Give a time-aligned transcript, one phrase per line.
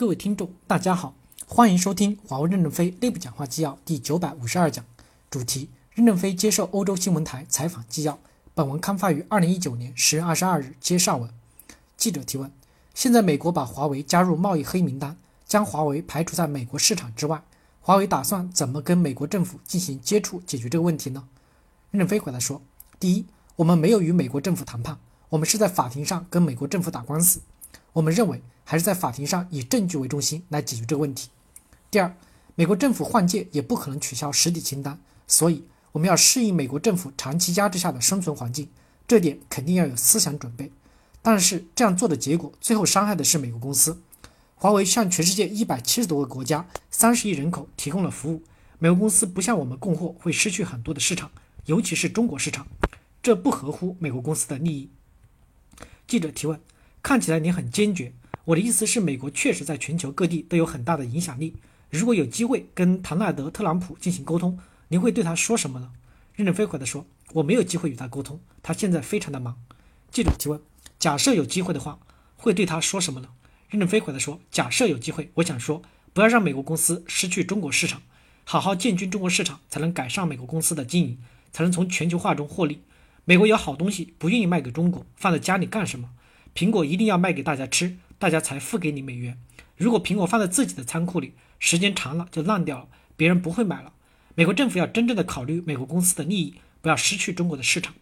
[0.00, 1.14] 各位听众，大家好，
[1.46, 4.82] 欢迎收听华为任正非内部讲话纪要第九百五十二讲，
[5.28, 8.18] 主题：任正非接受欧洲新闻台采访纪要。
[8.54, 10.74] 本文刊发于二零一九年十月二十二日。
[10.80, 11.28] 接上文，
[11.98, 12.50] 记者提问：
[12.94, 17.42] 现在美国把华为加入贸易黑名单，将华为排除在美国市场之外，
[17.82, 21.28] 华为打算怎么跟美国政府进行接触，解决这个问题呢？
[21.90, 22.62] 任正非回答说：
[22.98, 23.26] 第一，
[23.56, 24.96] 我们没有与美国政府谈判，
[25.28, 27.42] 我们是在法庭上跟美国政府打官司。
[27.92, 31.28] 我们认为还是在法庭上以证据为中心来解决这个问题。
[31.90, 32.14] 第二，
[32.54, 38.68] 美国政府换届也不可能取消实体清单，所以我们要适应美国政府长期压制下的生存环境，
[39.08, 40.70] 这点肯定要有思想准备。
[41.20, 44.00] 但是这样做的结果，最后伤害的是美国公司。
[44.54, 48.42] 华为向全世界一百七十多个国家、三十亿人口提供了服务，
[48.78, 51.30] 美国公司不向我们供货会失去很多的市场，
[51.66, 52.66] 尤其是中国市场，
[53.22, 54.90] 这不合乎美国公司的利益。
[56.06, 56.60] 记者提问。
[57.02, 58.12] 看起来你很坚决，
[58.44, 61.56] 我的意思是，美国确实在全球各地都有很大的影响力。
[61.88, 65.90] 如果有机会跟唐纳德·特朗普进行沟通，您会对他说什么呢？
[66.34, 69.56] 任正非回答说：“我没有机会与他沟通，他现在非常的忙。”
[70.12, 70.60] 记者提问
[70.98, 71.98] ：“假设有机会的话，
[72.36, 73.28] 会对他说什么呢？”
[73.68, 78.02] 任正非回答说：“假设有机会，我想说，不要让美国公司失去中国市场，
[78.44, 81.18] 好好建军中国市场，才能改善美国公司的经营，
[81.52, 82.82] 才能从全球化中获利。
[83.24, 86.10] 美国有好东西不愿意卖给中国，放在家里干什么？”
[86.54, 89.38] 苹果一定要卖给大家吃，大家才付给你美元。
[89.76, 93.92] 如果苹果放在自己的仓库里，时间长了就烂掉了，别人不会买了。
[94.34, 97.94] 美国政府要真正的考虑美国公司的利益，不要失去中国的市场。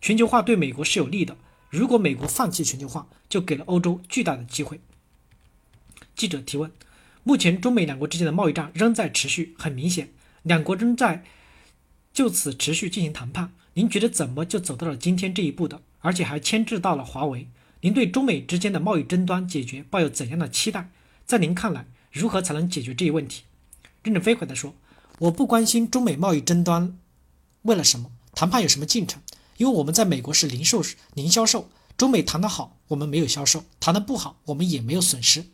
[0.00, 1.36] 全球化对美国是有利的，
[1.68, 4.80] 如果美国放弃全球化，就给了欧洲巨大的机会。
[6.14, 6.70] 记者提问：
[7.22, 10.10] 目前中美两国之间的贸易战仍在持续，很明显，
[10.42, 11.24] 两国仍在
[12.12, 13.52] 就此持续进行谈判。
[13.74, 17.48] 您觉得怎么就走到了今天这一步的，而且还牵制到了华为？
[17.82, 20.90] 您对中美之间的贸易争端解决抱有怎样的期待？
[21.26, 23.44] 在您看来，如何才能解决这一问题？
[24.02, 24.74] 任正非回答说
[25.20, 26.98] ：“我不关心中美贸易争端，
[27.62, 28.10] 为了什么？
[28.34, 29.22] 谈判有什么进程？
[29.56, 30.82] 因为我们在美国是零售
[31.14, 35.46] 零销售，中美谈得好，我们没有销售；谈得不好，我们也没有损失。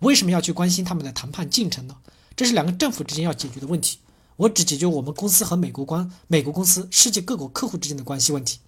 [0.00, 1.98] 为什么要去关心他们的谈判进程呢？
[2.34, 3.98] 这是两个政府之间要解决的问题。
[4.36, 8.60] 我只解决我们公司和美国关美国公司、世界各国客户之间的关系问题。”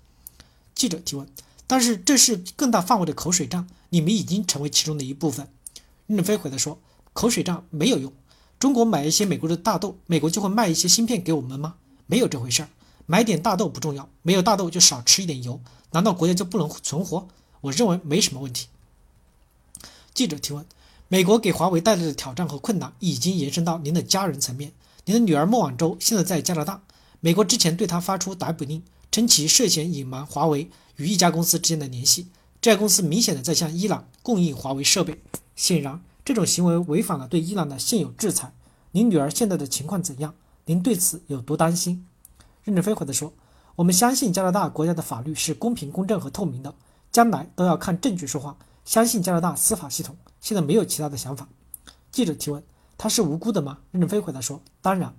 [0.74, 1.26] 记者提问。
[1.68, 5.46] 但是这是更大范围的口水战，你们已经成为其中的一部分。
[6.06, 6.80] 任正非回答说
[7.12, 8.10] ：“口水战没有用。
[8.58, 11.74] 中国买一些美国的大豆，美国就会卖一些芯片给我们吗？
[12.06, 12.70] 没有这回事儿。
[13.04, 15.60] 买点大豆不重要，没有大豆就少吃一点油，
[15.92, 17.28] 难道国家就不能存活？
[17.60, 18.68] 我认为没什么问题。”
[20.14, 20.64] 记者提问
[21.08, 24.72] ：“美国给华为带来的挑战和困难已经延伸到您的家人层面。
[25.04, 26.82] 您的女儿孟晚舟现在在加拿大，
[27.20, 32.28] 美国之前对她发出逮捕令，称其涉嫌隐瞒华为。”与一家公司之间的联系，
[32.60, 35.20] 这家公司明显的在向伊朗供应华为设备，
[35.56, 38.52] 显然这种行为违反了对伊朗的现有制裁。
[38.92, 40.34] 您女儿现在的情况怎样？
[40.66, 42.06] 您对此有多担心？
[42.64, 43.32] 任正非回答说
[43.76, 46.74] ：“我们相信加拿大国家的法律是公平、公正和透明的，
[47.12, 48.56] 将来都要看证据说话。
[48.84, 51.48] 相信加拿大司法系统，现在没有其他的想法。”
[52.10, 52.62] 记者提问
[52.98, 55.14] ：“他是无辜的吗？”任正非回答说：“当然。”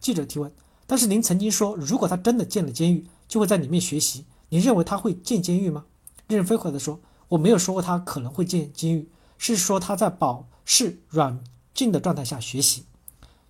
[0.00, 0.52] 记者提问
[0.86, 5.84] ：“但是您曾经说，如果他真的进了监狱，就会在里面学习。”你认为他会进监狱吗？
[6.28, 7.00] 任正非回答说
[7.30, 11.42] ：“我没有说过他可能会进监狱，是说他在保释软
[11.74, 12.84] 禁的状态下学习。”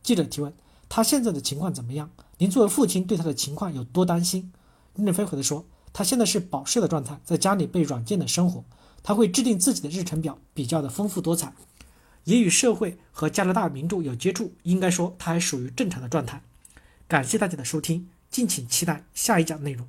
[0.03, 0.55] 记者提问
[0.89, 2.11] ：“他现在的情况怎么样？
[2.39, 4.51] 您作为父亲对他的情况有多担心？”
[4.97, 8.65] 任正非回答说：“他现在是保释的状态，在家里被软禁的生活，
[9.03, 11.53] 他会制定自己的日程表，比较的丰富多彩，
[12.25, 16.43] 也与社会和加拿大民众有接触，应该说他还属于正常的状态。”
[17.07, 19.87] 感谢大家的收听，敬请期待下一讲内容。